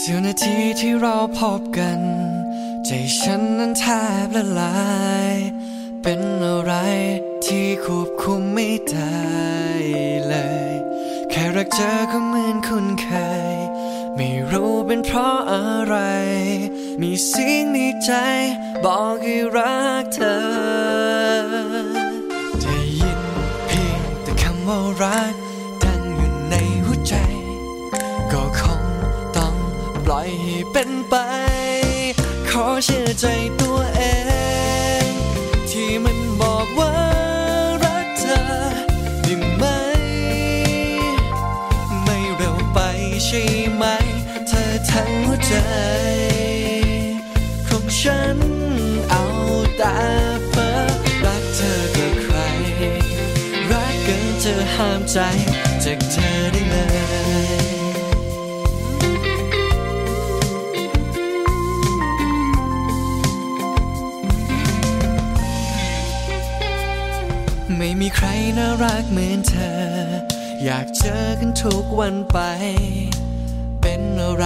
[0.04, 2.00] เสี้ยวนาทีที่เราพบกัน
[2.87, 3.85] ใจฉันนั้นแท
[4.24, 4.76] บละลา
[5.35, 5.37] ย
[6.09, 6.73] เป็นอะไร
[7.45, 9.21] ที่ควบคุมไม่ได้
[10.27, 10.35] เล
[10.69, 10.71] ย
[11.29, 13.07] แค่รักเธอก็เหมือนคุ้นเค
[13.53, 13.55] ย
[14.15, 15.95] ไม่รู้เป็นเพราะอะไร
[17.01, 18.11] มีสียงในใจ
[18.85, 20.37] บอกให้รักเธอ
[22.61, 23.21] ได้ยิน
[23.67, 25.33] เพียงแต่คำว่ารัก
[25.83, 27.15] ดังอยู่ในหัวใจ
[28.31, 28.83] ก็คง
[29.37, 29.55] ต้อง
[30.05, 31.15] ปล่อยให้เป็นไป
[32.49, 33.25] ขอเชื่อใจ
[33.61, 34.01] ตัวเอ
[34.75, 34.76] ง
[43.29, 43.83] ใช่ไหม
[44.47, 45.53] เธอทั้งหัวใจ
[47.67, 48.37] ของฉัน
[49.09, 49.23] เอา
[49.77, 49.95] แต่
[50.49, 50.73] เพ้อ
[51.25, 52.37] รักเธอกับใคร
[53.71, 55.17] รักเกินจะห้ามใจ
[55.83, 57.57] จากเธอได้เลย
[67.77, 69.96] ไม่มีใครน่ารักเหมือนเธอ
[70.69, 72.39] อยากเจอกันทุกวันไป
[73.82, 74.45] เป็นอะไร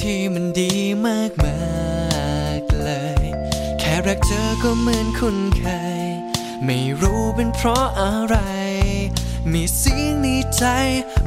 [0.00, 0.74] ที่มันดี
[1.06, 1.56] มากมา
[2.60, 3.24] กเลย
[3.78, 5.62] แค่รักเธอก็เหมือนคุ้นเค
[6.00, 6.06] ย
[6.64, 8.36] ไม่รู้เป็นเพราะอะไร
[9.52, 10.26] มีเสียงใน
[10.56, 10.64] ใจ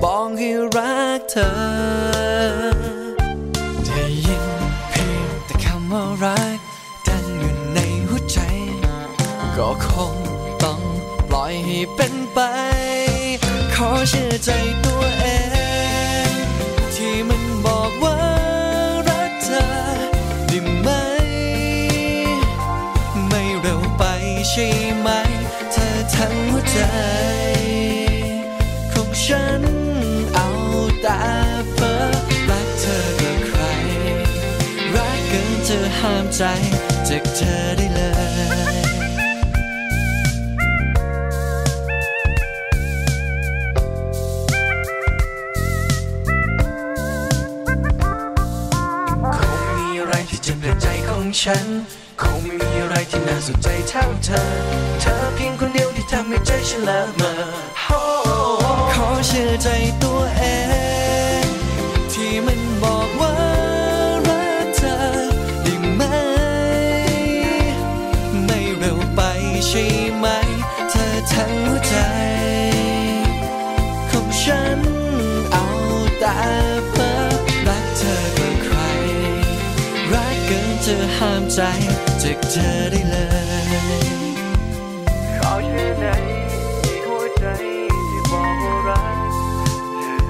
[0.03, 1.51] บอกให้รักเธอ
[3.85, 4.45] ได้ยิน
[4.91, 6.57] เพียงแต่คำว่ารัก
[7.07, 8.39] ดังอยู่ในหัวใจ
[9.57, 10.15] ก็คง
[10.63, 10.81] ต้อง
[11.29, 12.39] ปล่อยให้เป็นไป
[13.75, 14.51] ขอเชื่อใจ
[14.85, 15.25] ตัวเอ
[16.29, 16.33] ง
[16.95, 18.17] ที่มันบอกว่า
[19.09, 19.65] รักเธอ
[20.47, 20.89] ได้ไหม
[23.27, 24.03] ไม่เร็วไป
[24.49, 24.67] ใช่
[24.99, 25.09] ไหม
[25.71, 26.79] เธอทั้งหัวใจ
[28.93, 29.63] ของฉัน
[30.35, 30.49] เอา
[31.01, 31.19] แต่
[31.73, 31.97] เพ้อ
[32.49, 33.61] รักเธอกับใคร
[34.95, 36.43] รักเกินจะห้ามใจ
[37.07, 38.01] จากเธอได้เล
[38.83, 38.84] ย
[51.41, 51.67] ฉัน
[52.21, 54.41] คงไม่มีอะไรที่น่าสนใจเท่าเธอ
[55.01, 57.31] เธอเพียงคนเดียวที่ทำให้ใจฉันละเมอ
[58.93, 59.67] ขอเชื่อใจ
[60.01, 60.54] ตัวเอง
[81.18, 81.60] ห้ามใจ
[82.22, 83.16] จากเธอได้เล
[84.04, 84.08] ย
[85.38, 86.06] ขอแค่ไหน
[86.82, 87.44] ที่หัวใจ
[88.10, 90.20] ที่บอกว่ารักเธอ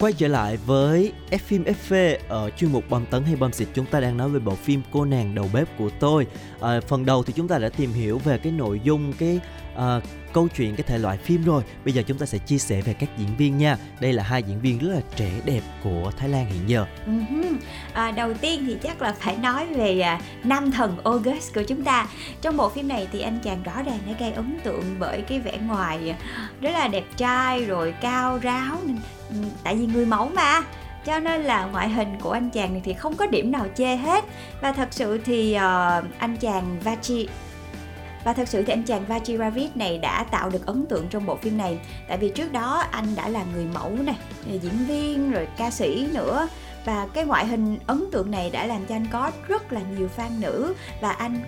[0.00, 3.68] Quay trở lại với F phim FV ở chuyên mục bom tấn hay bom xịt
[3.74, 6.26] chúng ta đang nói về bộ phim cô nàng đầu bếp của tôi.
[6.60, 9.40] À, phần đầu thì chúng ta đã tìm hiểu về cái nội dung cái
[9.76, 10.00] à,
[10.33, 11.63] câu chuyện cái thể loại phim rồi.
[11.85, 13.77] Bây giờ chúng ta sẽ chia sẻ về các diễn viên nha.
[13.99, 16.85] Đây là hai diễn viên rất là trẻ đẹp của Thái Lan hiện giờ.
[17.07, 17.55] Uh-huh.
[17.93, 21.83] À, đầu tiên thì chắc là phải nói về à, nam thần August của chúng
[21.83, 22.07] ta
[22.41, 25.39] trong bộ phim này thì anh chàng rõ ràng đã gây ấn tượng bởi cái
[25.39, 26.17] vẻ ngoài à,
[26.61, 28.77] rất là đẹp trai rồi cao ráo
[29.29, 30.61] ừ, tại vì người mẫu mà
[31.05, 33.95] cho nên là ngoại hình của anh chàng này thì không có điểm nào chê
[33.95, 34.25] hết
[34.61, 37.27] và thật sự thì uh, anh chàng Vachi
[38.23, 41.25] và thật sự thì anh chàng Vachi Ravid này đã tạo được ấn tượng trong
[41.25, 41.79] bộ phim này.
[42.07, 44.15] Tại vì trước đó anh đã là người mẫu này
[44.47, 46.47] diễn viên, rồi ca sĩ nữa.
[46.85, 50.09] Và cái ngoại hình ấn tượng này đã làm cho anh có rất là nhiều
[50.17, 50.73] fan nữ.
[51.01, 51.39] Và anh,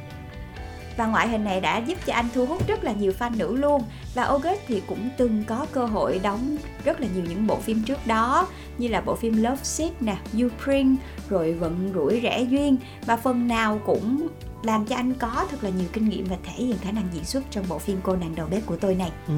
[0.97, 3.55] và ngoại hình này đã giúp cho anh thu hút rất là nhiều fan nữ
[3.55, 3.83] luôn
[4.15, 7.83] và August thì cũng từng có cơ hội đóng rất là nhiều những bộ phim
[7.83, 8.47] trước đó
[8.77, 10.95] như là bộ phim Love Sick nè, You Pring
[11.29, 14.27] rồi Vận rủi rẻ duyên và phần nào cũng
[14.63, 17.25] làm cho anh có thật là nhiều kinh nghiệm và thể hiện khả năng diễn
[17.25, 19.11] xuất trong bộ phim cô nàng đầu bếp của tôi này.
[19.27, 19.33] Ừ,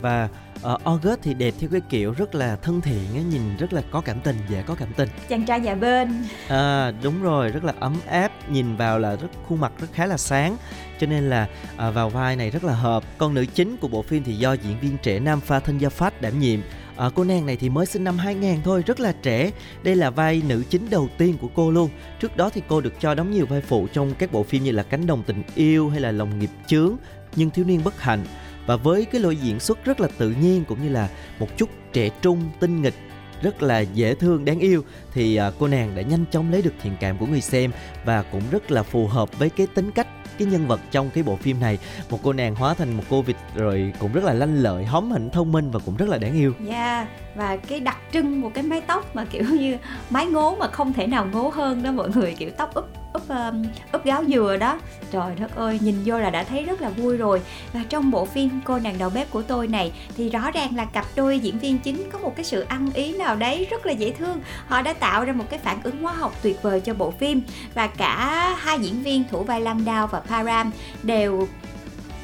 [0.00, 0.28] và
[0.72, 3.82] uh, August thì đẹp theo cái kiểu rất là thân thiện á, nhìn rất là
[3.90, 5.08] có cảm tình, dễ có cảm tình.
[5.28, 6.24] Chàng trai nhà bên.
[6.48, 10.06] À đúng rồi, rất là ấm áp, nhìn vào là rất khuôn mặt rất khá
[10.06, 10.56] là sáng,
[11.00, 13.04] cho nên là à, vào vai này rất là hợp.
[13.18, 15.88] Còn nữ chính của bộ phim thì do diễn viên trẻ Nam Pha Thân Gia
[15.88, 16.60] Phát đảm nhiệm.
[16.96, 19.50] À, cô nàng này thì mới sinh năm 2000 thôi, rất là trẻ.
[19.82, 21.90] Đây là vai nữ chính đầu tiên của cô luôn.
[22.20, 24.70] Trước đó thì cô được cho đóng nhiều vai phụ trong các bộ phim như
[24.70, 26.96] là Cánh đồng tình yêu hay là Lòng nghiệp chướng,
[27.36, 28.24] nhưng thiếu niên bất hạnh.
[28.66, 31.70] Và với cái lối diễn xuất rất là tự nhiên cũng như là một chút
[31.92, 32.94] trẻ trung, tinh nghịch
[33.42, 36.74] rất là dễ thương đáng yêu thì à, cô nàng đã nhanh chóng lấy được
[36.82, 37.70] thiện cảm của người xem
[38.04, 40.06] và cũng rất là phù hợp với cái tính cách
[40.40, 41.78] cái nhân vật trong cái bộ phim này
[42.10, 45.10] một cô nàng hóa thành một cô vịt rồi cũng rất là lanh lợi, hóm
[45.10, 47.08] hỉnh, thông minh và cũng rất là đáng yêu Dạ yeah.
[47.34, 49.76] và cái đặc trưng một cái mái tóc mà kiểu như
[50.10, 53.28] mái ngố mà không thể nào ngố hơn đó mọi người, kiểu tóc úp úp
[53.28, 54.78] um, úp gáo dừa đó.
[55.10, 57.40] Trời đất ơi nhìn vô là đã thấy rất là vui rồi.
[57.72, 60.84] Và trong bộ phim cô nàng đầu bếp của tôi này thì rõ ràng là
[60.84, 63.92] cặp đôi diễn viên chính có một cái sự ăn ý nào đấy rất là
[63.92, 64.40] dễ thương.
[64.66, 67.42] Họ đã tạo ra một cái phản ứng hóa học tuyệt vời cho bộ phim
[67.74, 68.16] và cả
[68.58, 70.70] hai diễn viên thủ vai Lam Đao và Param
[71.02, 71.48] đều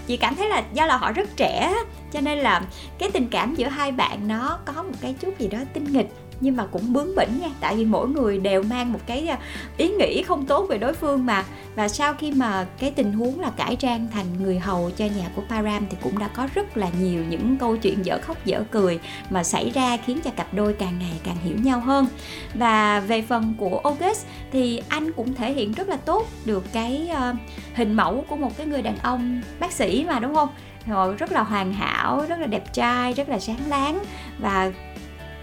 [0.07, 1.75] chị cảm thấy là do là họ rất trẻ
[2.13, 2.63] cho nên là
[2.99, 6.26] cái tình cảm giữa hai bạn nó có một cái chút gì đó tinh nghịch
[6.41, 9.39] nhưng mà cũng bướng bỉnh nha tại vì mỗi người đều mang một cái à,
[9.77, 11.45] ý nghĩ không tốt về đối phương mà.
[11.75, 15.29] Và sau khi mà cái tình huống là cải trang thành người hầu cho nhà
[15.35, 18.63] của Param thì cũng đã có rất là nhiều những câu chuyện dở khóc dở
[18.71, 18.99] cười
[19.31, 22.07] mà xảy ra khiến cho cặp đôi càng ngày càng hiểu nhau hơn.
[22.55, 27.11] Và về phần của August thì anh cũng thể hiện rất là tốt được cái
[27.13, 27.37] uh,
[27.75, 30.49] hình mẫu của một cái người đàn ông bác sĩ mà đúng không?
[30.87, 33.99] Rồi rất là hoàn hảo rất là đẹp trai rất là sáng láng
[34.39, 34.73] và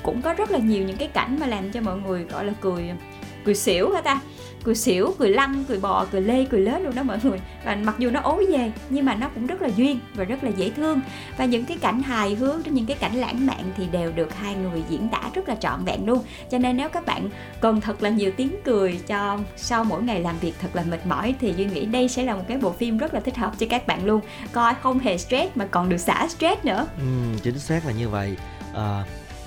[0.03, 2.53] cũng có rất là nhiều những cái cảnh mà làm cho mọi người gọi là
[2.61, 2.91] cười
[3.45, 4.19] cười xỉu hả ta?
[4.63, 7.39] Cười xỉu cười lăn cười bò cười lê cười lết luôn đó mọi người.
[7.65, 10.43] Và mặc dù nó ố về nhưng mà nó cũng rất là duyên và rất
[10.43, 11.01] là dễ thương.
[11.37, 14.55] Và những cái cảnh hài hước những cái cảnh lãng mạn thì đều được hai
[14.55, 16.19] người diễn tả rất là trọn vẹn luôn.
[16.51, 17.29] Cho nên nếu các bạn
[17.61, 21.05] cần thật là nhiều tiếng cười cho sau mỗi ngày làm việc thật là mệt
[21.05, 23.51] mỏi thì duy nghĩ đây sẽ là một cái bộ phim rất là thích hợp
[23.59, 24.21] cho các bạn luôn.
[24.51, 26.87] Coi không hề stress mà còn được xả stress nữa.
[26.97, 28.37] Ừ, chính xác là như vậy.
[28.73, 29.03] À,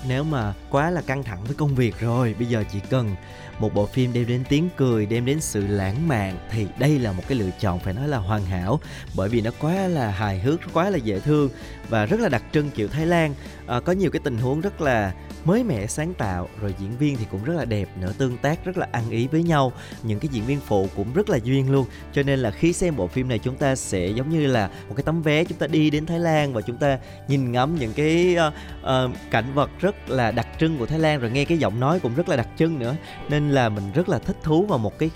[0.07, 3.15] nếu mà quá là căng thẳng với công việc rồi bây giờ chỉ cần
[3.59, 7.11] một bộ phim đem đến tiếng cười đem đến sự lãng mạn thì đây là
[7.11, 8.79] một cái lựa chọn phải nói là hoàn hảo.
[9.15, 11.49] Bởi vì nó quá là hài hước quá là dễ thương
[11.89, 13.33] và rất là đặc trưng kiểu thái lan.
[13.67, 15.13] À, có nhiều cái tình huống rất là
[15.47, 16.49] mới mẻ sáng tạo.
[16.61, 19.27] Rồi diễn viên thì cũng rất là đẹp nữa tương tác rất là ăn ý
[19.27, 19.71] với nhau.
[20.03, 21.85] Những cái diễn viên phụ cũng rất là duyên luôn.
[22.13, 24.93] Cho nên là khi xem bộ phim này chúng ta sẽ giống như là một
[24.97, 27.93] cái tấm vé chúng ta đi đến thái lan và chúng ta nhìn ngắm những
[27.93, 31.19] cái uh, uh, cảnh vật rất là đặc trưng của thái lan.
[31.19, 32.95] Rồi nghe cái giọng nói cũng rất là đặc trưng nữa.
[33.29, 35.09] Nên là mình rất là thích thú vào một cái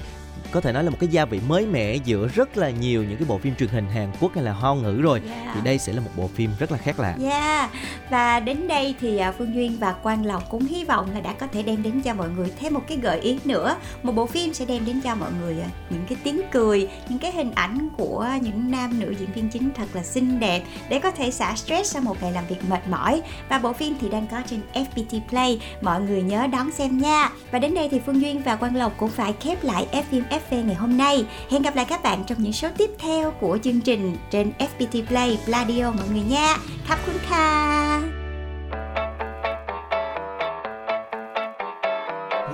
[0.52, 3.18] có thể nói là một cái gia vị mới mẻ giữa rất là nhiều những
[3.18, 5.56] cái bộ phim truyền hình Hàn Quốc hay là Hoa ngữ rồi yeah.
[5.56, 7.16] thì đây sẽ là một bộ phim rất là khác lạ.
[7.24, 7.70] Yeah.
[8.10, 11.34] Và đến đây thì à, Phương Duyên và Quang Lộc cũng hy vọng là đã
[11.34, 13.76] có thể đem đến cho mọi người thêm một cái gợi ý nữa.
[14.04, 17.20] Một bộ phim sẽ đem đến cho mọi người à, những cái tiếng cười, những
[17.20, 21.00] cái hình ảnh của những nam nữ diễn viên chính thật là xinh đẹp để
[21.00, 23.22] có thể xả stress sau một ngày làm việc mệt mỏi.
[23.50, 27.30] Và bộ phim thì đang có trên FPT Play, mọi người nhớ đón xem nha.
[27.52, 30.24] Và đến đây thì Phương Duyên và Quang Lộc cũng phải khép lại F phim
[30.42, 31.26] Cafe ngày hôm nay.
[31.50, 35.06] Hẹn gặp lại các bạn trong những số tiếp theo của chương trình trên FPT
[35.08, 36.58] Play radio mọi người nha.
[36.86, 38.00] Khắp khun kha.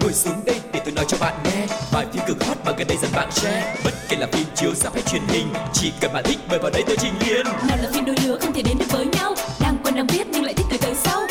[0.01, 2.87] Ngồi xuống đây để tôi nói cho bạn nghe Bài phim cực hot mà gần
[2.87, 6.13] đây dần bạn share Bất kể là phim chiếu sắp hay truyền hình Chỉ cần
[6.13, 8.61] bạn thích mời vào đây tôi trình liền Nào là phim đôi lứa không thể
[8.61, 11.26] đến được với nhau Đang quen đang biết nhưng lại thích từ từ sau